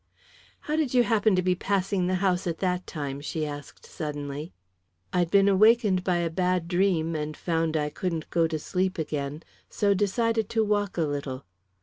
"How 0.61 0.75
did 0.75 0.95
you 0.95 1.03
happen 1.03 1.35
to 1.35 1.43
be 1.43 1.53
passing 1.53 2.07
the 2.07 2.15
house 2.25 2.47
at 2.47 2.57
that 2.57 2.87
time?" 2.87 3.21
she 3.21 3.45
asked 3.45 3.85
suddenly. 3.85 4.51
"I'd 5.13 5.29
been 5.29 5.47
awakened 5.47 6.03
by 6.03 6.15
a 6.17 6.29
bad 6.31 6.67
dream 6.67 7.13
and 7.15 7.37
found 7.37 7.77
I 7.77 7.91
couldn't 7.91 8.31
go 8.31 8.47
to 8.47 8.57
sleep 8.57 8.97
again, 8.97 9.43
so 9.69 9.93
decided 9.93 10.49
to 10.49 10.63
walk 10.65 10.97
a 10.97 11.03
little. 11.03 11.45